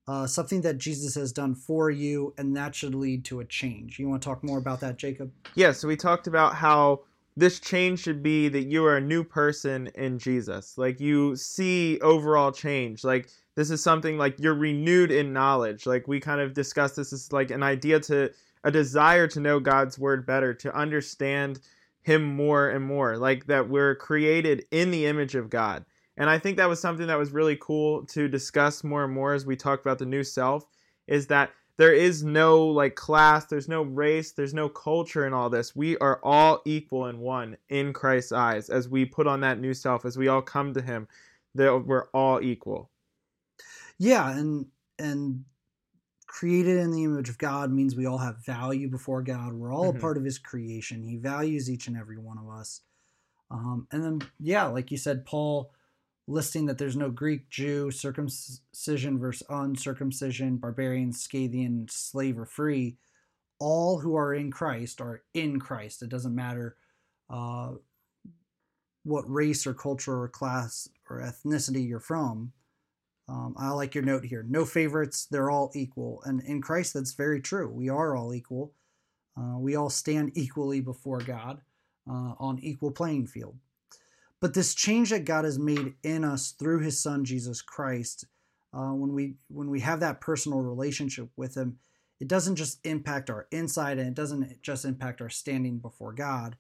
uh, 0.08 0.26
something 0.26 0.62
that 0.62 0.80
Jesus 0.80 1.14
has 1.14 1.32
done 1.32 1.54
for 1.54 1.92
you, 1.92 2.34
and 2.36 2.56
that 2.58 2.74
should 2.74 2.96
lead 2.96 3.26
to 3.26 3.42
a 3.42 3.46
change. 3.46 4.00
You 4.00 4.10
want 4.10 4.24
to 4.24 4.28
talk 4.28 4.44
more 4.44 4.58
about 4.58 4.80
that, 4.80 4.98
Jacob? 4.98 5.32
Yeah, 5.54 5.72
so 5.72 5.88
we 5.88 5.96
talked 5.96 6.26
about 6.26 6.56
how 6.56 7.02
this 7.38 7.60
change 7.60 8.00
should 8.00 8.24
be 8.24 8.50
that 8.50 8.64
you 8.64 8.84
are 8.86 8.98
a 8.98 9.02
new 9.02 9.24
person 9.24 9.92
in 9.94 10.18
Jesus. 10.18 10.76
Like 10.76 11.00
you 11.00 11.36
see 11.36 12.00
overall 12.02 12.52
change. 12.52 13.04
Like 13.04 13.30
this 13.56 13.70
is 13.70 13.84
something 13.84 14.18
like 14.18 14.40
you're 14.40 14.56
renewed 14.56 15.12
in 15.12 15.32
knowledge. 15.32 15.86
Like 15.86 16.08
we 16.08 16.20
kind 16.20 16.42
of 16.42 16.56
discussed 16.56 16.96
this 16.96 17.14
is 17.14 17.32
like 17.32 17.52
an 17.52 17.62
idea 17.62 18.00
to 18.02 18.32
a 18.64 18.72
desire 18.72 19.28
to 19.28 19.40
know 19.40 19.60
God's 19.60 20.00
word 20.00 20.26
better, 20.26 20.56
to 20.56 20.76
understand 20.76 21.60
him 22.04 22.24
more 22.24 22.70
and 22.70 22.86
more. 22.86 23.18
Like 23.18 23.48
that 23.48 23.70
we're 23.70 23.96
created 23.96 24.66
in 24.72 24.92
the 24.92 25.06
image 25.06 25.36
of 25.36 25.50
God. 25.50 25.86
And 26.16 26.30
I 26.30 26.38
think 26.38 26.58
that 26.58 26.70
was 26.70 26.80
something 26.80 27.08
that 27.08 27.18
was 27.18 27.32
really 27.32 27.58
cool 27.60 28.06
to 28.08 28.28
discuss 28.28 28.84
more 28.84 29.04
and 29.04 29.14
more 29.14 29.34
as 29.34 29.46
we 29.46 29.56
talked 29.56 29.84
about 29.84 29.98
the 29.98 30.06
new 30.06 30.24
self 30.24 30.68
is 31.08 31.28
that 31.28 31.52
there 31.78 31.94
is 31.94 32.24
no 32.24 32.66
like 32.68 32.96
class, 32.96 33.46
there's 33.46 33.68
no 33.68 33.82
race, 33.82 34.32
there's 34.32 34.54
no 34.54 34.70
culture 34.70 35.26
in 35.26 35.34
all 35.34 35.50
this. 35.50 35.76
We 35.76 35.98
are 35.98 36.20
all 36.22 36.62
equal 36.66 37.08
in 37.08 37.20
one 37.20 37.58
in 37.70 37.94
Christ's 37.94 38.32
eyes 38.32 38.70
as 38.70 38.88
we 38.88 39.06
put 39.06 39.26
on 39.26 39.42
that 39.42 39.60
new 39.60 39.74
self, 39.74 40.06
as 40.06 40.18
we 40.18 40.28
all 40.28 40.42
come 40.42 40.74
to 40.74 40.82
him, 40.82 41.08
that 41.56 41.86
we're 41.86 42.10
all 42.14 42.42
equal. 42.42 42.92
Yeah, 43.98 44.38
and 44.38 44.68
and 45.00 45.46
created 46.34 46.78
in 46.78 46.90
the 46.90 47.04
image 47.04 47.30
of 47.30 47.38
God 47.38 47.72
means 47.72 47.96
we 47.96 48.08
all 48.08 48.18
have 48.18 48.44
value 48.44 48.90
before 48.90 49.22
God. 49.22 49.54
We're 49.54 49.72
all 49.72 49.90
mm-hmm. 49.90 49.98
a 50.00 50.02
part 50.02 50.18
of 50.18 50.26
his 50.26 50.40
creation. 50.40 51.04
He 51.04 51.18
values 51.18 51.70
each 51.70 51.86
and 51.86 51.96
every 51.96 52.18
one 52.18 52.40
of 52.40 52.50
us. 52.50 52.82
Um, 53.52 53.88
and 53.92 54.04
then 54.04 54.20
yeah, 54.40 54.66
like 54.66 54.90
you 54.90 54.98
said, 54.98 55.28
Paul 55.28 55.72
listing 56.28 56.66
that 56.66 56.80
there's 56.80 56.96
no 56.96 57.12
Greek, 57.12 57.52
Jew, 57.52 57.92
circumcision 57.92 59.20
versus 59.20 59.46
uncircumcision, 59.48 60.58
barbarian, 60.58 61.14
Scythian, 61.14 61.86
slave 61.88 62.40
or 62.40 62.48
free. 62.48 62.98
All 63.60 64.00
who 64.00 64.16
are 64.16 64.34
in 64.34 64.50
Christ 64.50 65.02
are 65.02 65.22
in 65.36 65.60
Christ. 65.60 66.02
It 66.02 66.10
doesn't 66.10 66.34
matter 66.34 66.78
uh, 67.30 67.74
what 69.04 69.30
race 69.32 69.68
or 69.68 69.76
culture 69.76 70.20
or 70.24 70.30
class 70.30 70.90
or 71.08 71.22
ethnicity 71.22 71.88
you're 71.88 72.00
from. 72.00 72.54
Um, 73.28 73.56
I 73.58 73.70
like 73.70 73.96
your 73.96 74.04
note 74.04 74.26
here. 74.26 74.46
No 74.48 74.66
favorites, 74.66 75.28
they're 75.30 75.50
all 75.50 75.72
equal. 75.74 76.22
And 76.26 76.42
in 76.42 76.62
Christ, 76.62 76.94
that's 76.94 77.14
very 77.14 77.40
true. 77.40 77.70
We 77.70 77.90
are 77.90 78.16
all 78.16 78.34
equal. 78.34 78.74
Uh, 79.38 79.58
we 79.58 79.76
all 79.76 79.90
stand 79.90 80.32
equally 80.36 80.82
before 80.82 81.20
God 81.20 81.62
uh, 82.10 82.34
on 82.40 82.60
equal 82.62 82.92
playing 82.92 83.28
field. 83.28 83.58
But 84.40 84.54
this 84.54 84.76
change 84.76 85.12
that 85.12 85.24
God 85.24 85.46
has 85.46 85.58
made 85.58 85.94
in 86.04 86.26
us 86.26 86.52
through 86.52 86.80
His 86.80 87.02
Son 87.02 87.24
Jesus 87.24 87.62
Christ, 87.62 88.26
uh, 88.74 88.92
when 88.92 89.14
we 89.14 89.36
when 89.48 89.70
we 89.70 89.80
have 89.80 90.02
that 90.02 90.20
personal 90.20 90.60
relationship 90.60 91.30
with 91.38 91.56
Him, 91.56 91.80
it 92.20 92.28
doesn't 92.28 92.58
just 92.58 92.86
impact 92.86 93.30
our 93.30 93.48
inside 93.52 94.00
and 94.00 94.08
it 94.10 94.16
doesn't 94.16 94.62
just 94.62 94.84
impact 94.84 95.22
our 95.22 95.30
standing 95.30 95.78
before 95.78 96.12
God. 96.12 96.58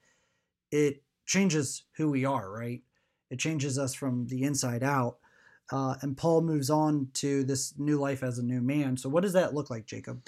It 0.72 1.04
changes 1.26 1.84
who 1.98 2.10
we 2.10 2.24
are, 2.24 2.50
right? 2.50 2.82
It 3.30 3.40
changes 3.40 3.78
us 3.78 3.94
from 3.94 4.28
the 4.28 4.44
inside 4.44 4.84
out. 4.84 5.18
Uh, 5.72 5.96
and 6.02 6.18
Paul 6.18 6.42
moves 6.42 6.70
on 6.70 7.10
to 7.14 7.44
this 7.44 7.74
new 7.78 7.98
life 7.98 8.24
as 8.24 8.38
a 8.38 8.44
new 8.44 8.62
man. 8.62 8.98
So, 8.98 9.10
what 9.10 9.24
does 9.24 9.34
that 9.34 9.54
look 9.54 9.70
like, 9.70 9.86
Jacob? 9.86 10.22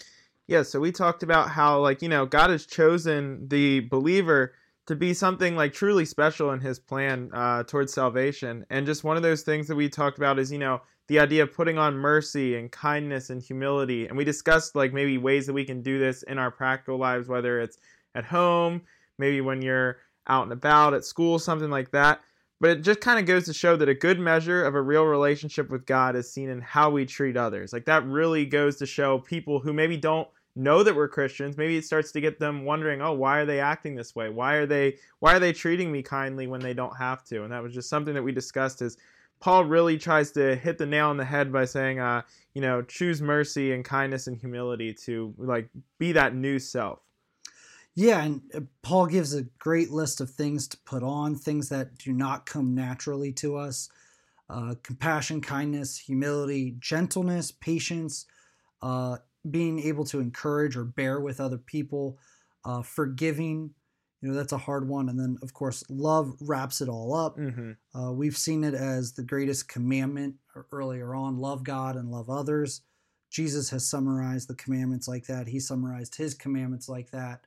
Yeah, 0.48 0.64
so 0.64 0.80
we 0.80 0.92
talked 0.92 1.24
about 1.24 1.50
how, 1.50 1.80
like, 1.80 2.02
you 2.02 2.10
know, 2.10 2.26
God 2.26 2.52
has 2.52 2.66
chosen 2.66 3.48
the 3.48 3.82
believer 3.82 4.54
to 4.86 4.96
be 4.96 5.14
something 5.14 5.56
like 5.56 5.74
truly 5.74 6.06
special 6.06 6.52
in 6.52 6.60
his 6.60 6.78
plan 6.78 7.32
uh, 7.34 7.64
towards 7.64 7.94
salvation. 7.94 8.66
And 8.70 8.86
just 8.86 9.04
one 9.04 9.18
of 9.18 9.24
those 9.24 9.42
things 9.42 9.68
that 9.68 9.76
we 9.76 9.90
talked 9.90 10.18
about 10.18 10.38
is, 10.38 10.52
you 10.52 10.60
know, 10.60 10.82
the 11.08 11.20
idea 11.20 11.44
of 11.44 11.54
putting 11.54 11.78
on 11.78 11.98
mercy 11.98 12.56
and 12.56 12.72
kindness 12.72 13.30
and 13.30 13.42
humility. 13.42 14.08
And 14.08 14.18
we 14.18 14.24
discussed 14.24 14.76
like 14.76 14.94
maybe 14.94 15.18
ways 15.18 15.48
that 15.48 15.54
we 15.54 15.66
can 15.66 15.82
do 15.82 16.00
this 16.00 16.24
in 16.24 16.38
our 16.38 16.52
practical 16.52 16.98
lives, 16.98 17.28
whether 17.28 17.60
it's 17.60 17.78
at 18.14 18.26
home, 18.26 18.82
maybe 19.18 19.42
when 19.42 19.62
you're 19.62 19.98
out 20.28 20.44
and 20.44 20.54
about 20.54 20.94
at 20.94 21.06
school, 21.06 21.40
something 21.40 21.70
like 21.70 21.92
that. 21.92 22.22
But 22.62 22.70
it 22.70 22.82
just 22.84 23.02
kind 23.02 23.20
of 23.20 23.26
goes 23.26 23.46
to 23.46 23.54
show 23.54 23.76
that 23.76 23.90
a 23.90 23.94
good 23.94 24.20
measure 24.20 24.64
of 24.64 24.76
a 24.76 24.82
real 24.82 25.04
relationship 25.04 25.70
with 25.70 25.86
God 25.86 26.16
is 26.16 26.32
seen 26.32 26.50
in 26.50 26.62
how 26.62 26.90
we 26.90 27.06
treat 27.06 27.36
others. 27.36 27.74
Like 27.74 27.86
that 27.86 28.06
really 28.06 28.46
goes 28.46 28.78
to 28.78 28.86
show 28.86 29.20
people 29.20 29.60
who 29.60 29.74
maybe 29.74 29.98
don't 29.98 30.28
know 30.56 30.84
that 30.84 30.96
we're 30.96 31.10
Christians, 31.10 31.58
maybe 31.58 31.76
it 31.78 31.86
starts 31.86 32.12
to 32.14 32.22
get 32.22 32.40
them 32.40 32.64
wondering, 32.64 33.02
"Oh, 33.02 33.14
why 33.14 33.40
are 33.40 33.46
they 33.46 33.60
acting 33.60 33.96
this 33.96 34.16
way? 34.16 34.30
Why 34.30 34.56
are 34.56 34.66
they 34.66 34.98
why 35.20 35.36
are 35.36 35.40
they 35.40 35.52
treating 35.52 35.92
me 35.92 36.02
kindly 36.02 36.48
when 36.48 36.62
they 36.62 36.74
don't 36.74 36.96
have 36.96 37.24
to?" 37.26 37.44
And 37.44 37.52
that 37.52 37.62
was 37.62 37.74
just 37.74 37.90
something 37.90 38.14
that 38.14 38.24
we 38.24 38.32
discussed 38.32 38.82
is 38.82 38.98
Paul 39.40 39.66
really 39.66 39.98
tries 39.98 40.32
to 40.32 40.56
hit 40.56 40.78
the 40.78 40.86
nail 40.86 41.10
on 41.10 41.18
the 41.18 41.26
head 41.26 41.52
by 41.52 41.66
saying, 41.66 42.00
uh, 42.00 42.22
you 42.54 42.62
know, 42.62 42.82
choose 42.82 43.22
mercy 43.22 43.74
and 43.74 43.84
kindness 43.84 44.28
and 44.28 44.38
humility 44.38 44.94
to 44.94 45.34
like 45.38 45.70
be 46.00 46.14
that 46.14 46.34
new 46.34 46.58
self. 46.58 47.00
Yeah, 47.96 48.24
and 48.24 48.42
uh, 48.54 48.60
Paul 48.82 49.08
gives 49.08 49.34
a 49.34 49.44
great 49.58 49.90
list 49.90 50.20
of 50.20 50.30
things 50.30 50.68
to 50.68 50.78
put 50.86 51.02
on, 51.02 51.36
things 51.36 51.70
that 51.70 51.98
do 51.98 52.12
not 52.12 52.46
come 52.46 52.76
naturally 52.76 53.32
to 53.34 53.56
us. 53.56 53.90
Uh, 54.50 54.76
compassion, 54.84 55.42
kindness, 55.42 55.98
humility, 55.98 56.76
gentleness, 56.80 57.52
patience, 57.52 58.26
uh, 58.82 59.18
being 59.50 59.80
able 59.80 60.04
to 60.06 60.20
encourage 60.20 60.76
or 60.76 60.84
bear 60.84 61.20
with 61.20 61.40
other 61.40 61.58
people, 61.58 62.20
uh, 62.66 62.82
forgiving. 62.82 63.72
You 64.22 64.30
know, 64.30 64.36
that's 64.36 64.54
a 64.54 64.58
hard 64.58 64.88
one. 64.88 65.10
And 65.10 65.20
then, 65.20 65.38
of 65.42 65.54
course, 65.54 65.84
love 65.90 66.36
wraps 66.42 66.82
it 66.82 66.90
all 66.90 67.14
up. 67.16 67.38
Mm-hmm. 67.38 67.72
Uh, 67.98 68.12
we've 68.12 68.38
seen 68.38 68.64
it 68.64 68.74
as 68.74 69.14
the 69.14 69.24
greatest 69.24 69.70
commandment 69.70 70.36
earlier 70.72 71.16
on 71.16 71.38
love 71.38 71.64
God 71.64 71.96
and 71.96 72.12
love 72.12 72.30
others. 72.30 72.82
Jesus 73.32 73.70
has 73.70 73.88
summarized 73.88 74.48
the 74.48 74.56
commandments 74.56 75.08
like 75.08 75.26
that. 75.28 75.48
He 75.48 75.60
summarized 75.60 76.16
his 76.16 76.34
commandments 76.34 76.88
like 76.90 77.12
that. 77.12 77.42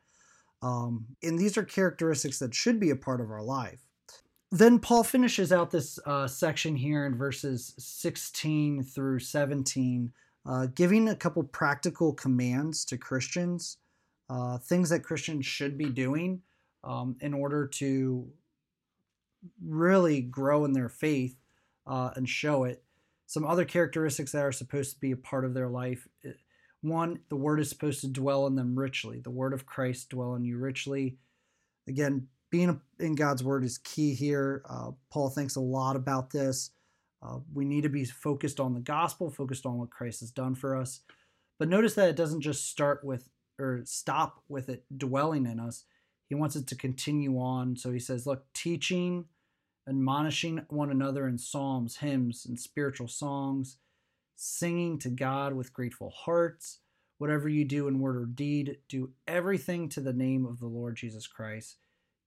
Um, 0.62 1.06
and 1.22 1.38
these 1.38 1.56
are 1.56 1.62
characteristics 1.62 2.38
that 2.40 2.54
should 2.54 2.80
be 2.80 2.90
a 2.90 2.96
part 2.96 3.20
of 3.20 3.30
our 3.30 3.42
life. 3.42 3.80
Then 4.50 4.78
Paul 4.78 5.04
finishes 5.04 5.52
out 5.52 5.70
this 5.70 5.98
uh, 6.06 6.26
section 6.26 6.74
here 6.74 7.04
in 7.06 7.16
verses 7.16 7.74
16 7.78 8.82
through 8.82 9.18
17 9.20 10.12
uh, 10.48 10.66
giving 10.74 11.08
a 11.08 11.16
couple 11.16 11.42
practical 11.42 12.14
commands 12.14 12.84
to 12.86 12.96
Christians, 12.96 13.76
uh, 14.30 14.56
things 14.56 14.88
that 14.88 15.04
Christians 15.04 15.44
should 15.44 15.76
be 15.76 15.90
doing 15.90 16.40
um, 16.82 17.16
in 17.20 17.34
order 17.34 17.66
to 17.66 18.26
really 19.62 20.22
grow 20.22 20.64
in 20.64 20.72
their 20.72 20.88
faith 20.88 21.36
uh, 21.86 22.10
and 22.16 22.26
show 22.26 22.64
it. 22.64 22.82
Some 23.26 23.44
other 23.44 23.66
characteristics 23.66 24.32
that 24.32 24.44
are 24.44 24.52
supposed 24.52 24.94
to 24.94 25.00
be 25.00 25.10
a 25.10 25.16
part 25.16 25.44
of 25.44 25.52
their 25.52 25.68
life. 25.68 26.08
One, 26.82 27.20
the 27.28 27.36
word 27.36 27.60
is 27.60 27.68
supposed 27.68 28.00
to 28.02 28.08
dwell 28.08 28.46
in 28.46 28.54
them 28.54 28.78
richly. 28.78 29.20
The 29.20 29.30
word 29.30 29.52
of 29.52 29.66
Christ 29.66 30.10
dwell 30.10 30.34
in 30.34 30.44
you 30.44 30.58
richly. 30.58 31.16
Again, 31.88 32.28
being 32.50 32.80
in 32.98 33.14
God's 33.14 33.42
word 33.42 33.64
is 33.64 33.78
key 33.78 34.14
here. 34.14 34.62
Uh, 34.68 34.92
Paul 35.10 35.28
thinks 35.28 35.56
a 35.56 35.60
lot 35.60 35.96
about 35.96 36.30
this. 36.30 36.70
Uh, 37.20 37.38
we 37.52 37.64
need 37.64 37.82
to 37.82 37.88
be 37.88 38.04
focused 38.04 38.60
on 38.60 38.74
the 38.74 38.80
gospel, 38.80 39.30
focused 39.30 39.66
on 39.66 39.78
what 39.78 39.90
Christ 39.90 40.20
has 40.20 40.30
done 40.30 40.54
for 40.54 40.76
us. 40.76 41.00
But 41.58 41.68
notice 41.68 41.94
that 41.94 42.08
it 42.08 42.16
doesn't 42.16 42.42
just 42.42 42.70
start 42.70 43.04
with 43.04 43.28
or 43.58 43.80
stop 43.84 44.42
with 44.48 44.68
it 44.68 44.84
dwelling 44.96 45.44
in 45.46 45.58
us. 45.58 45.84
He 46.28 46.36
wants 46.36 46.54
it 46.54 46.68
to 46.68 46.76
continue 46.76 47.38
on. 47.38 47.76
So 47.76 47.90
he 47.90 47.98
says, 47.98 48.26
look, 48.26 48.44
teaching, 48.54 49.24
admonishing 49.88 50.64
one 50.68 50.90
another 50.90 51.26
in 51.26 51.38
psalms, 51.38 51.96
hymns, 51.96 52.46
and 52.46 52.58
spiritual 52.58 53.08
songs, 53.08 53.78
singing 54.40 55.00
to 55.00 55.08
God 55.10 55.52
with 55.52 55.72
grateful 55.72 56.10
hearts. 56.10 56.78
Whatever 57.18 57.48
you 57.48 57.64
do 57.64 57.88
in 57.88 57.98
word 57.98 58.16
or 58.16 58.26
deed, 58.26 58.78
do 58.88 59.10
everything 59.26 59.88
to 59.88 60.00
the 60.00 60.12
name 60.12 60.46
of 60.46 60.60
the 60.60 60.68
Lord 60.68 60.94
Jesus 60.94 61.26
Christ, 61.26 61.78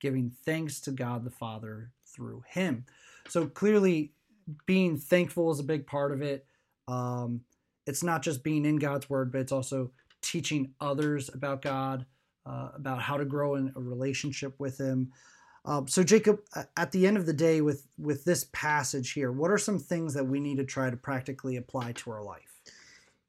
giving 0.01 0.30
thanks 0.46 0.82
to 0.82 0.91
God 0.91 1.24
the 1.24 1.32
Father 1.32 1.91
through 2.06 2.44
him. 2.46 2.86
So 3.30 3.48
clearly, 3.48 4.12
being 4.65 4.98
thankful 4.98 5.51
is 5.51 5.62
a 5.62 5.63
big 5.63 5.88
part 5.88 6.12
of 6.12 6.22
it. 6.22 6.46
Um, 6.89 7.41
it's 7.88 8.03
not 8.03 8.22
just 8.22 8.44
being 8.44 8.65
in 8.65 8.75
God's 8.75 9.10
word, 9.10 9.32
but 9.32 9.39
it's 9.39 9.53
also 9.53 9.91
teaching 10.22 10.74
others 10.82 11.30
about 11.34 11.62
God, 11.62 12.06
uh, 12.46 12.70
about 12.75 13.01
how 13.01 13.15
to 13.15 13.24
grow 13.24 13.56
in 13.56 13.72
a 13.77 13.80
relationship 13.80 14.60
with 14.60 14.77
Him. 14.77 15.13
Um, 15.63 15.88
so, 15.88 16.03
Jacob, 16.03 16.39
at 16.75 16.91
the 16.91 17.06
end 17.06 17.18
of 17.18 17.25
the 17.25 17.34
day, 17.34 17.62
with 17.62 17.88
with 17.98 18.25
this 18.25 18.46
passage 18.51 19.12
here, 19.12 19.32
what 19.32 19.51
are 19.51 19.58
some 19.58 19.77
things 19.77 20.13
that 20.15 20.25
we 20.25 20.39
need 20.39 20.58
to 20.58 20.65
try 20.65 20.89
to 20.89 20.98
practically 20.98 21.58
apply 21.58 21.91
to 21.94 22.12
our 22.12 22.24
life? 22.24 22.60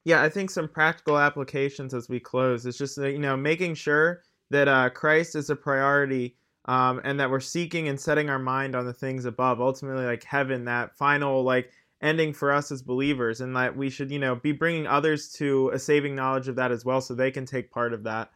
Yeah, 0.04 0.22
I 0.22 0.28
think 0.28 0.50
some 0.50 0.68
practical 0.68 1.18
applications 1.18 1.94
as 1.94 2.08
we 2.08 2.18
close 2.18 2.66
is 2.66 2.78
just 2.78 2.96
you 2.98 3.18
know 3.18 3.36
making 3.36 3.74
sure 3.74 4.22
that 4.50 4.68
uh, 4.68 4.90
Christ 4.90 5.36
is 5.36 5.50
a 5.50 5.56
priority 5.56 6.36
um, 6.66 7.00
and 7.04 7.18
that 7.20 7.30
we're 7.30 7.40
seeking 7.40 7.88
and 7.88 8.00
setting 8.00 8.30
our 8.30 8.38
mind 8.38 8.74
on 8.74 8.86
the 8.86 8.92
things 8.92 9.24
above 9.24 9.60
ultimately 9.60 10.04
like 10.04 10.24
heaven 10.24 10.64
that 10.64 10.96
final 10.96 11.42
like 11.42 11.72
ending 12.00 12.32
for 12.32 12.52
us 12.52 12.70
as 12.70 12.82
believers 12.82 13.40
and 13.40 13.54
that 13.56 13.76
we 13.76 13.88
should 13.88 14.10
you 14.10 14.18
know 14.18 14.34
be 14.36 14.52
bringing 14.52 14.86
others 14.86 15.32
to 15.32 15.70
a 15.70 15.78
saving 15.78 16.14
knowledge 16.14 16.48
of 16.48 16.56
that 16.56 16.72
as 16.72 16.84
well 16.84 17.00
so 17.00 17.14
they 17.14 17.30
can 17.30 17.46
take 17.46 17.70
part 17.70 17.92
of 17.92 18.02
that 18.02 18.30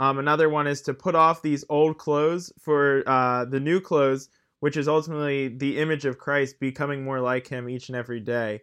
um, 0.00 0.18
another 0.18 0.48
one 0.48 0.66
is 0.66 0.82
to 0.82 0.92
put 0.92 1.14
off 1.14 1.42
these 1.42 1.64
old 1.68 1.96
clothes 1.96 2.52
for 2.58 3.04
uh, 3.06 3.44
the 3.44 3.60
new 3.60 3.80
clothes 3.80 4.28
which 4.58 4.76
is 4.76 4.88
ultimately 4.88 5.46
the 5.48 5.78
image 5.78 6.04
of 6.04 6.18
christ 6.18 6.58
becoming 6.58 7.04
more 7.04 7.20
like 7.20 7.46
him 7.46 7.68
each 7.68 7.88
and 7.88 7.96
every 7.96 8.20
day 8.20 8.60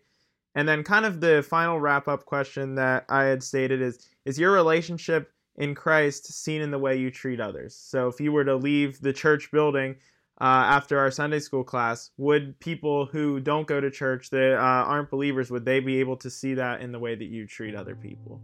and 0.56 0.68
then 0.68 0.84
kind 0.84 1.06
of 1.06 1.22
the 1.22 1.42
final 1.48 1.80
wrap 1.80 2.10
up 2.10 2.26
question 2.26 2.76
that 2.76 3.06
i 3.08 3.24
had 3.24 3.42
stated 3.42 3.82
is 3.82 4.06
is 4.26 4.38
your 4.38 4.52
relationship 4.52 5.32
in 5.58 5.74
Christ 5.74 6.32
seen 6.32 6.62
in 6.62 6.72
the 6.72 6.80
way 6.80 6.96
you 6.96 7.12
treat 7.12 7.40
others. 7.40 7.76
So 7.76 8.08
if 8.08 8.22
you 8.22 8.32
were 8.32 8.46
to 8.46 8.56
leave 8.56 9.02
the 9.02 9.14
church 9.14 9.52
building 9.52 9.96
uh, 10.40 10.44
after 10.44 11.00
our 11.00 11.10
Sunday 11.10 11.40
school 11.40 11.64
class, 11.64 12.12
would 12.18 12.60
people 12.60 13.08
who 13.08 13.40
don't 13.40 13.68
go 13.68 13.82
to 13.82 13.90
church 13.90 14.30
that 14.30 14.58
uh, 14.58 14.62
aren't 14.62 15.10
believers 15.10 15.50
would 15.50 15.66
they 15.66 15.80
be 15.80 16.00
able 16.00 16.18
to 16.18 16.30
see 16.30 16.54
that 16.54 16.82
in 16.82 16.92
the 16.92 17.00
way 17.00 17.16
that 17.16 17.26
you 17.26 17.48
treat 17.48 17.76
other 17.76 17.96
people? 17.96 18.40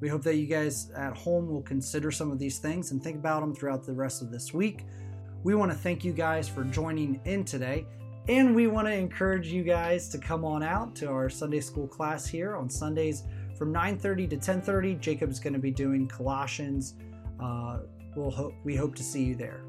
We 0.00 0.08
hope 0.08 0.22
that 0.24 0.36
you 0.36 0.46
guys 0.46 0.90
at 0.96 1.16
home 1.16 1.48
will 1.48 1.62
consider 1.62 2.10
some 2.10 2.30
of 2.30 2.38
these 2.38 2.58
things 2.58 2.90
and 2.90 3.02
think 3.02 3.16
about 3.16 3.40
them 3.40 3.54
throughout 3.54 3.84
the 3.84 3.92
rest 3.92 4.22
of 4.22 4.30
this 4.30 4.52
week. 4.52 4.84
We 5.42 5.54
want 5.54 5.72
to 5.72 5.78
thank 5.78 6.04
you 6.04 6.12
guys 6.12 6.48
for 6.48 6.64
joining 6.64 7.20
in 7.24 7.44
today. 7.44 7.86
And 8.28 8.54
we 8.54 8.66
want 8.66 8.88
to 8.88 8.92
encourage 8.92 9.46
you 9.46 9.62
guys 9.62 10.08
to 10.08 10.18
come 10.18 10.44
on 10.44 10.62
out 10.62 10.96
to 10.96 11.08
our 11.08 11.30
Sunday 11.30 11.60
school 11.60 11.86
class 11.86 12.26
here 12.26 12.56
on 12.56 12.68
Sundays 12.68 13.22
from 13.56 13.72
9:30 13.72 14.28
to 14.30 14.36
10:30. 14.36 15.00
Jacob's 15.00 15.38
going 15.38 15.52
to 15.52 15.60
be 15.60 15.70
doing 15.70 16.08
Colossians. 16.08 16.94
Uh, 17.38 17.78
we'll 18.16 18.30
ho- 18.30 18.54
we 18.64 18.74
hope 18.74 18.96
to 18.96 19.02
see 19.04 19.22
you 19.22 19.36
there. 19.36 19.60